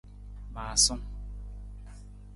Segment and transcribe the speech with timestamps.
[0.53, 1.03] Maasung.